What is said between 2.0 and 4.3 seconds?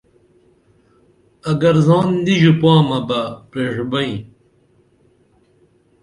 نی ژوپامہ بہ پریݜبئیں